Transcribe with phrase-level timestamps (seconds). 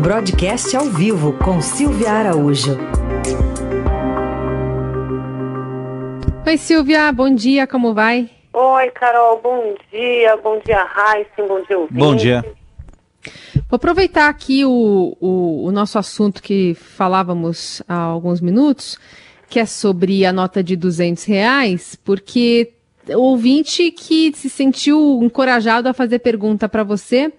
[0.00, 2.74] Broadcast ao vivo com Silvia Araújo.
[6.46, 8.30] Oi, Silvia, bom dia, como vai?
[8.54, 11.98] Oi, Carol, bom dia, bom dia, Raíssa, bom dia, ouvinte.
[11.98, 12.42] Bom dia.
[13.68, 18.98] Vou aproveitar aqui o, o, o, nosso assunto que falávamos há alguns minutos,
[19.50, 22.72] que é sobre a nota de 200 reais, porque
[23.16, 27.32] ouvinte que se sentiu encorajado a fazer pergunta para você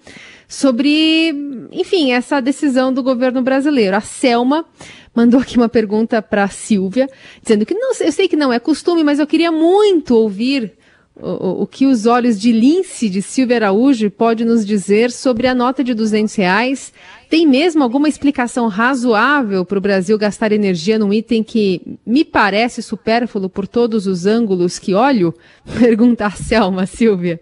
[0.47, 1.33] sobre,
[1.71, 3.95] enfim, essa decisão do governo brasileiro.
[3.95, 4.65] A Selma
[5.15, 7.07] mandou aqui uma pergunta para a Silvia,
[7.41, 10.73] dizendo que não, eu sei que não é costume, mas eu queria muito ouvir
[11.15, 15.53] o, o, que os olhos de lince de Silvia Araújo pode nos dizer sobre a
[15.53, 16.93] nota de 200 reais?
[17.31, 22.83] Tem mesmo alguma explicação razoável para o Brasil gastar energia num item que me parece
[22.83, 25.33] supérfluo por todos os ângulos que olho?
[25.79, 27.39] Pergunta a Selma, Silvia.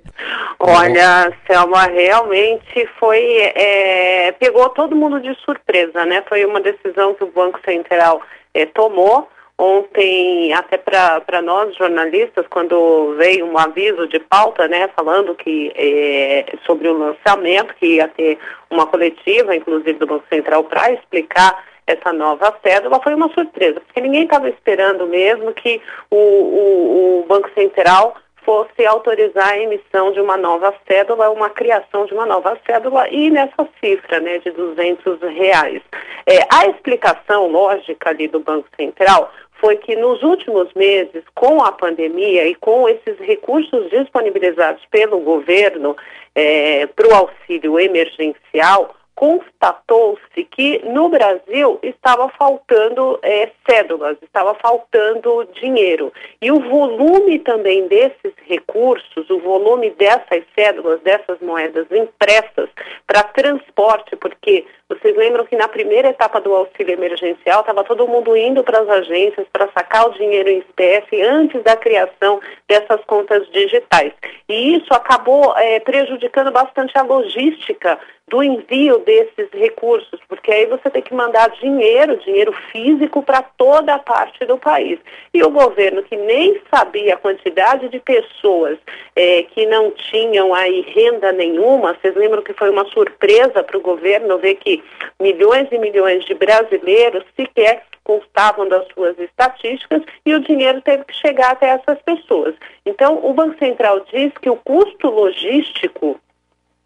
[0.59, 3.19] Olha, Selma, realmente foi.
[3.55, 6.23] É, pegou todo mundo de surpresa, né?
[6.29, 8.21] Foi uma decisão que o Banco Central
[8.53, 9.27] é, tomou
[9.61, 16.45] Ontem, até para nós jornalistas, quando veio um aviso de pauta, né, falando que é,
[16.65, 22.13] sobre o lançamento, que ia ter uma coletiva, inclusive do Banco Central, para explicar essa
[22.13, 27.49] nova cédula, foi uma surpresa, porque ninguém estava esperando mesmo que o, o, o Banco
[27.53, 28.15] Central
[28.49, 33.29] fosse autorizar a emissão de uma nova cédula, uma criação de uma nova cédula e
[33.29, 35.83] nessa cifra né, de 200 reais.
[36.25, 41.71] É, a explicação lógica ali do Banco Central foi que nos últimos meses, com a
[41.71, 45.95] pandemia e com esses recursos disponibilizados pelo governo
[46.33, 55.45] é, para o auxílio emergencial, constatou-se que no Brasil estava faltando é, cédulas, estava faltando
[55.59, 56.13] dinheiro.
[56.41, 62.69] E o volume também desses recursos, o volume dessas cédulas, dessas moedas impressas
[63.05, 68.37] para transporte, porque vocês lembram que na primeira etapa do auxílio emergencial estava todo mundo
[68.37, 73.45] indo para as agências para sacar o dinheiro em espécie antes da criação dessas contas
[73.51, 74.13] digitais.
[74.47, 80.89] E isso acabou é, prejudicando bastante a logística do envio desses recursos, porque aí você
[80.89, 84.99] tem que mandar dinheiro, dinheiro físico para toda a parte do país.
[85.33, 88.77] E o governo que nem sabia a quantidade de pessoas
[89.15, 93.81] é, que não tinham aí renda nenhuma, vocês lembram que foi uma surpresa para o
[93.81, 94.83] governo ver que
[95.19, 101.13] milhões e milhões de brasileiros sequer constavam das suas estatísticas e o dinheiro teve que
[101.15, 102.55] chegar até essas pessoas.
[102.85, 106.19] Então, o Banco Central diz que o custo logístico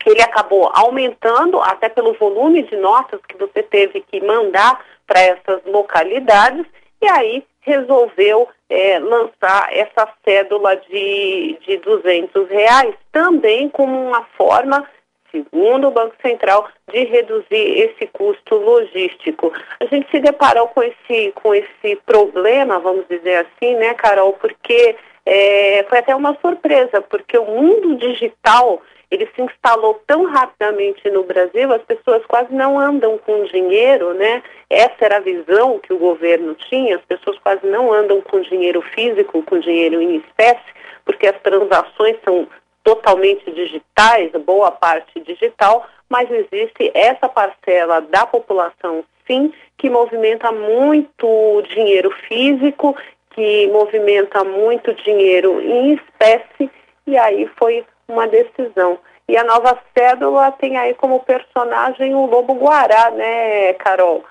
[0.09, 5.62] ele acabou aumentando até pelo volume de notas que você teve que mandar para essas
[5.66, 6.66] localidades
[7.02, 14.88] e aí resolveu é, lançar essa cédula de, de 200 reais também como uma forma
[15.34, 19.52] segundo o Banco Central, de reduzir esse custo logístico.
[19.80, 24.96] A gente se deparou com esse, com esse problema, vamos dizer assim, né, Carol, porque
[25.25, 28.80] é, foi até uma surpresa, porque o mundo digital
[29.13, 34.41] ele se instalou tão rapidamente no Brasil, as pessoas quase não andam com dinheiro, né?
[34.68, 38.81] Essa era a visão que o governo tinha, as pessoas quase não andam com dinheiro
[38.81, 40.73] físico, com dinheiro em espécie,
[41.06, 42.47] porque as transações são
[42.84, 51.62] totalmente digitais, boa parte digital, mas existe essa parcela da população, sim, que movimenta muito
[51.69, 52.97] dinheiro físico,
[53.29, 56.69] que movimenta muito dinheiro em espécie,
[57.06, 58.97] e aí foi uma decisão.
[59.28, 64.24] E a nova cédula tem aí como personagem o Lobo Guará, né, Carol?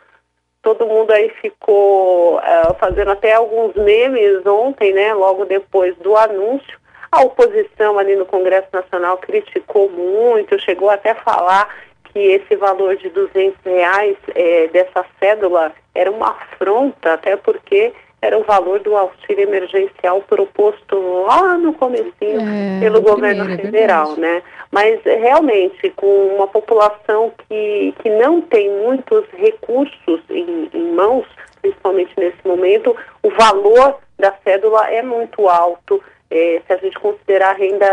[0.62, 6.78] Todo mundo aí ficou uh, fazendo até alguns memes ontem, né, logo depois do anúncio.
[7.10, 11.68] A oposição ali no Congresso Nacional criticou muito, chegou até a falar
[12.04, 18.38] que esse valor de 200 reais é, dessa cédula era uma afronta, até porque era
[18.38, 24.14] o valor do auxílio emergencial proposto lá no comecinho é, pelo governo primeiro, é federal,
[24.16, 24.42] é né?
[24.70, 31.26] Mas realmente, com uma população que, que não tem muitos recursos em, em mãos,
[31.60, 36.02] principalmente nesse momento, o valor da cédula é muito alto.
[36.30, 37.86] É, se a gente considerar a renda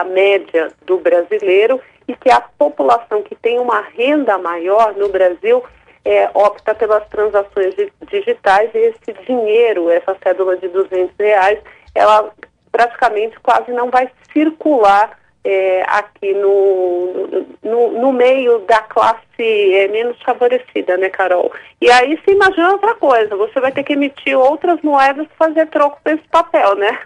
[0.00, 5.62] a média do brasileiro e que a população que tem uma renda maior no Brasil
[6.04, 7.74] é, opta pelas transações
[8.08, 11.58] digitais e esse dinheiro, essa cédula de 200 reais,
[11.94, 12.30] ela
[12.70, 20.20] praticamente quase não vai circular é, aqui no, no, no, meio da classe é, menos
[20.22, 21.52] favorecida, né, Carol?
[21.80, 25.66] E aí se imagina outra coisa, você vai ter que emitir outras moedas para fazer
[25.66, 26.98] troco desse papel, né?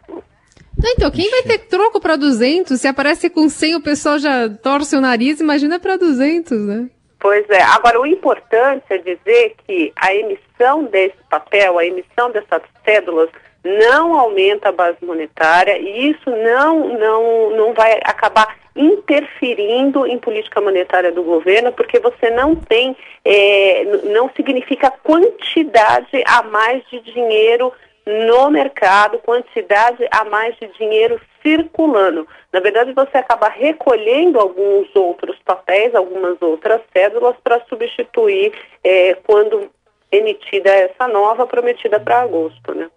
[0.81, 2.81] Então, quem vai ter troco para 200?
[2.81, 6.89] Se aparece com 100, o pessoal já torce o nariz, imagina para 200, né?
[7.21, 7.61] Pois é.
[7.63, 13.29] Agora, o importante é dizer que a emissão desse papel, a emissão dessas cédulas,
[13.65, 20.61] não aumenta a base monetária e isso não, não, não vai acabar interferindo em política
[20.61, 27.73] monetária do governo, porque você não tem, é, não significa quantidade a mais de dinheiro
[28.09, 32.27] no mercado, quantidade a mais de dinheiro circulando.
[32.51, 38.53] Na verdade, você acaba recolhendo alguns outros papéis, algumas outras cédulas para substituir
[38.83, 39.71] é, quando
[40.11, 42.89] emitida essa nova prometida para agosto, né?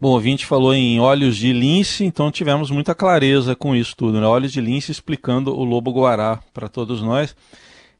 [0.00, 4.20] Bom, o ouvinte falou em óleos de lince, então tivemos muita clareza com isso tudo,
[4.20, 4.26] né?
[4.26, 7.36] Óleos de lince explicando o lobo guará para todos nós.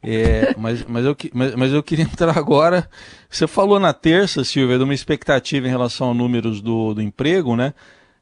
[0.03, 2.89] É, mas, mas, eu, mas, mas, eu queria entrar agora.
[3.29, 7.57] Você falou na terça, Silvia, de uma expectativa em relação a números do, do emprego,
[7.57, 7.75] né?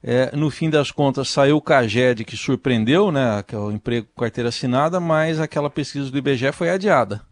[0.02, 3.42] É, no fim das contas, saiu o CAGED que surpreendeu, né?
[3.52, 7.22] O emprego com carteira assinada, mas aquela pesquisa do IBGE foi adiada.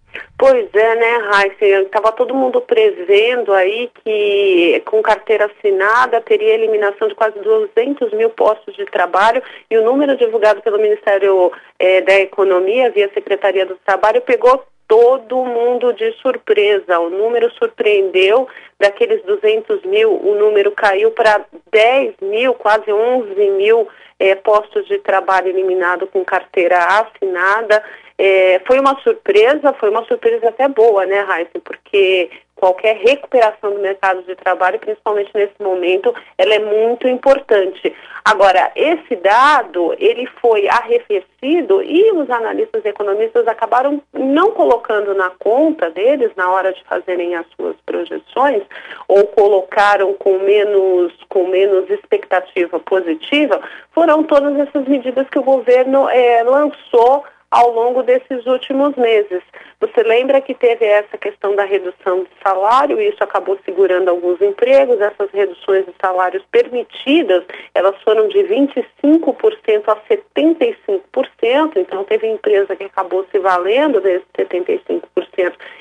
[0.47, 1.65] Pois é, né, Raíssa?
[1.65, 8.29] Estava todo mundo prevendo aí que com carteira assinada teria eliminação de quase 200 mil
[8.29, 13.77] postos de trabalho e o número divulgado pelo Ministério eh, da Economia via Secretaria do
[13.87, 17.01] Trabalho pegou todo mundo de surpresa.
[17.01, 18.47] O número surpreendeu,
[18.79, 21.43] daqueles 200 mil, o número caiu para
[21.73, 23.89] 10 mil, quase 11 mil
[24.19, 27.83] eh, postos de trabalho eliminados com carteira assinada.
[28.17, 31.59] É, foi uma surpresa, foi uma surpresa até boa, né, Raíssa?
[31.65, 37.93] Porque qualquer recuperação do mercado de trabalho, principalmente nesse momento, ela é muito importante.
[38.25, 45.91] Agora, esse dado, ele foi arrefecido e os analistas economistas acabaram não colocando na conta
[45.91, 48.63] deles na hora de fazerem as suas projeções
[49.09, 53.61] ou colocaram com menos com menos expectativa positiva,
[53.93, 59.41] foram todas essas medidas que o governo é, lançou ao longo desses últimos meses.
[59.79, 65.01] Você lembra que teve essa questão da redução de salário, isso acabou segurando alguns empregos,
[65.01, 72.85] essas reduções de salários permitidas, elas foram de 25% a 75%, então teve empresa que
[72.85, 75.03] acabou se valendo desses 75%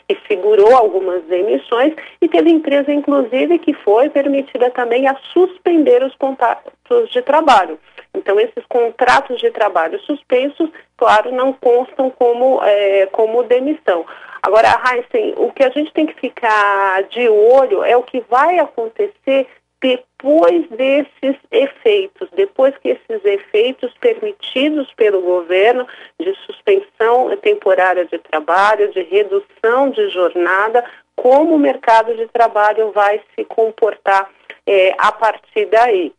[0.09, 6.13] e segurou algumas emissões, e teve empresa, inclusive, que foi permitida também a suspender os
[6.17, 6.71] contratos
[7.11, 7.79] de trabalho.
[8.13, 14.05] Então, esses contratos de trabalho suspensos, claro, não constam como, é, como demissão.
[14.41, 18.59] Agora, Heisen, o que a gente tem que ficar de olho é o que vai
[18.59, 19.47] acontecer
[19.81, 25.85] depois desses efeitos, depois que esses efeitos permitidos pelo governo
[26.17, 30.85] de suspensão temporária de trabalho, de redução de jornada,
[31.15, 34.29] como o mercado de trabalho vai se comportar
[34.65, 36.13] é, a partir daí.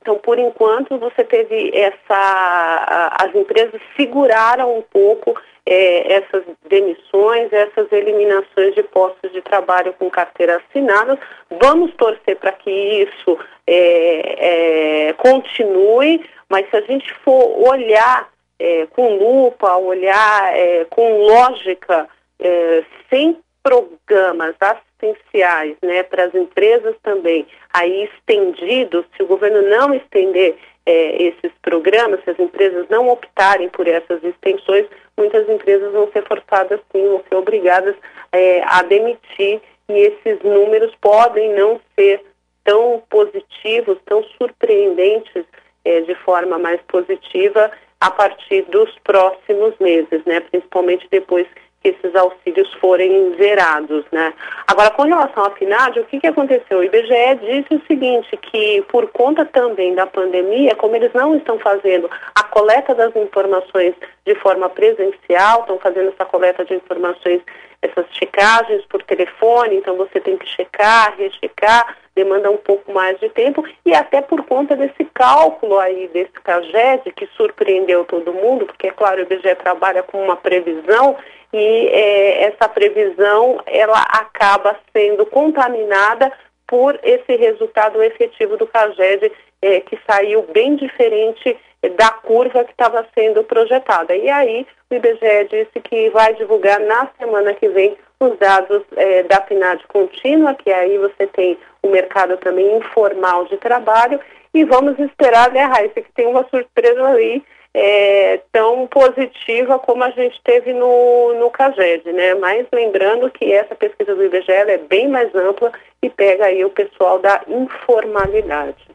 [0.00, 3.16] Então, por enquanto, você teve essa.
[3.20, 10.08] As empresas seguraram um pouco é, essas demissões, essas eliminações de postos de trabalho com
[10.08, 11.18] carteira assinada.
[11.50, 18.86] Vamos torcer para que isso é, é, continue, mas se a gente for olhar é,
[18.86, 22.08] com lupa, olhar é, com lógica,
[22.38, 24.54] é, sem programas
[25.00, 30.56] assistenciais né, para as empresas também, aí estendidos, se o governo não estender
[30.86, 34.86] é, esses programas, se as empresas não optarem por essas extensões,
[35.16, 37.94] muitas empresas vão ser forçadas sim, vão ser obrigadas
[38.32, 42.22] é, a demitir e esses números podem não ser
[42.64, 45.44] tão positivos, tão surpreendentes
[45.84, 47.70] é, de forma mais positiva
[48.00, 50.40] a partir dos próximos meses, né?
[50.40, 51.46] principalmente depois
[51.82, 54.34] esses auxílios forem zerados, né?
[54.66, 56.78] Agora, com relação à FINAD, o que, que aconteceu?
[56.78, 61.58] O IBGE disse o seguinte, que por conta também da pandemia, como eles não estão
[61.58, 63.94] fazendo a coleta das informações
[64.26, 67.40] de forma presencial, estão fazendo essa coleta de informações,
[67.80, 73.30] essas checagens por telefone, então você tem que checar, rechecar, demanda um pouco mais de
[73.30, 78.88] tempo, e até por conta desse cálculo aí, desse CAGED, que surpreendeu todo mundo, porque,
[78.88, 81.16] é claro, o IBGE trabalha com uma previsão,
[81.52, 86.32] e é, essa previsão ela acaba sendo contaminada
[86.66, 91.56] por esse resultado efetivo do CAGED, é, que saiu bem diferente
[91.96, 94.14] da curva que estava sendo projetada.
[94.14, 99.22] E aí o IBGE disse que vai divulgar na semana que vem os dados é,
[99.24, 104.20] da PNAD contínua, que aí você tem o mercado também informal de trabalho,
[104.52, 110.10] e vamos esperar, né, Raíssa, que tem uma surpresa aí é, tão positiva como a
[110.10, 112.34] gente teve no, no CAGED, né?
[112.34, 115.72] Mas lembrando que essa pesquisa do IBGE é bem mais ampla
[116.02, 118.90] e pega aí o pessoal da informalidade.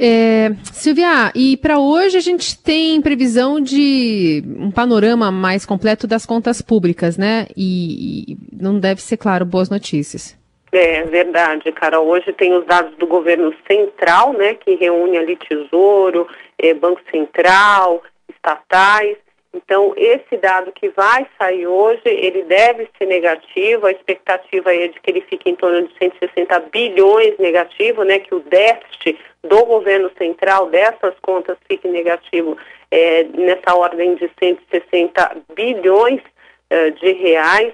[0.00, 6.24] É, Silvia, e para hoje a gente tem previsão de um panorama mais completo das
[6.24, 7.46] contas públicas, né?
[7.56, 10.38] E, e não deve ser, claro, boas notícias.
[10.70, 12.06] É verdade, Carol.
[12.06, 16.28] Hoje tem os dados do governo central, né, que reúne ali Tesouro,
[16.58, 19.16] eh, Banco Central, estatais.
[19.54, 23.86] Então, esse dado que vai sair hoje, ele deve ser negativo.
[23.86, 28.34] A expectativa é de que ele fique em torno de 160 bilhões negativo, né, que
[28.34, 32.56] o déficit do governo central dessas contas fique negativo
[32.90, 37.72] é, nessa ordem de 160 bilhões uh, de reais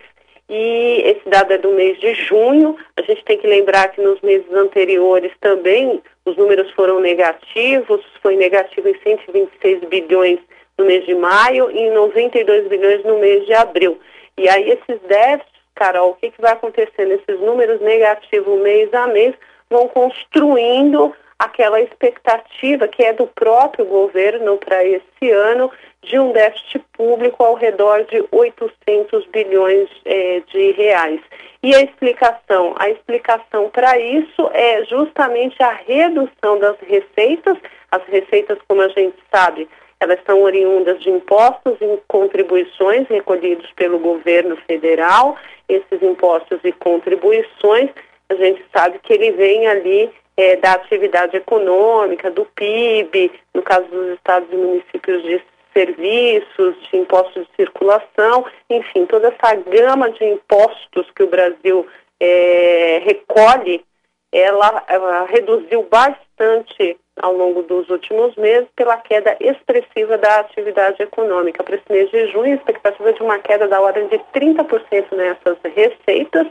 [0.48, 2.76] e esse dado é do mês de junho.
[2.96, 8.36] A gente tem que lembrar que nos meses anteriores também os números foram negativos, foi
[8.36, 10.38] negativo em 126 bilhões
[10.78, 13.98] no mês de maio e em 92 bilhões no mês de abril.
[14.36, 17.12] E aí esses déficits, Carol, o que, que vai acontecendo?
[17.12, 19.34] Esses números negativos mês a mês
[19.70, 25.70] vão construindo aquela expectativa que é do próprio governo para esse ano
[26.04, 31.20] de um déficit público ao redor de 800 bilhões é, de reais.
[31.62, 32.74] E a explicação?
[32.78, 37.56] A explicação para isso é justamente a redução das receitas.
[37.90, 39.68] As receitas, como a gente sabe,
[39.98, 45.36] elas são oriundas de impostos e contribuições recolhidos pelo governo federal.
[45.68, 47.88] Esses impostos e contribuições,
[48.28, 53.86] a gente sabe que ele vem ali é, da atividade econômica, do PIB, no caso
[53.86, 55.40] dos estados e municípios de
[55.74, 61.86] serviços, de impostos de circulação, enfim, toda essa gama de impostos que o Brasil
[62.20, 63.84] é, recolhe,
[64.32, 71.62] ela, ela reduziu bastante ao longo dos últimos meses pela queda expressiva da atividade econômica.
[71.62, 75.12] Para esse mês de junho, a expectativa é de uma queda da ordem de 30%
[75.12, 76.48] nessas receitas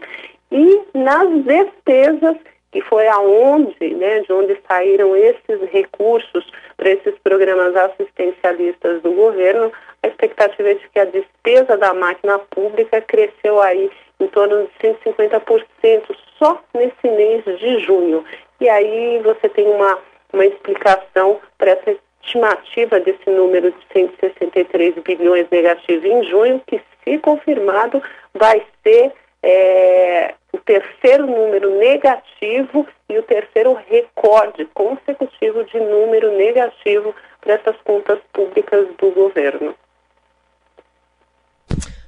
[0.52, 2.38] e nas despesas
[2.74, 6.44] que foi aonde, né, de onde saíram esses recursos
[6.76, 12.40] para esses programas assistencialistas do governo, a expectativa é de que a despesa da máquina
[12.40, 18.26] pública cresceu aí em torno de 150% só nesse mês de junho.
[18.60, 20.00] E aí você tem uma,
[20.34, 27.20] uma explicação para essa estimativa desse número de 163 bilhões negativo em junho, que se
[27.20, 28.02] confirmado
[28.34, 29.12] vai ser
[29.44, 30.34] é,
[30.66, 38.88] terceiro número negativo e o terceiro recorde consecutivo de número negativo para essas contas públicas
[38.98, 39.76] do governo.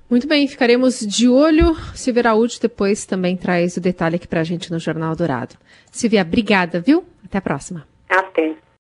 [0.09, 1.75] Muito bem, ficaremos de olho.
[1.95, 5.55] Silvia Araújo depois também traz o detalhe aqui para a gente no Jornal Dourado.
[5.91, 7.03] Silvia, obrigada, viu?
[7.25, 7.87] Até a próxima.
[8.07, 8.53] Até.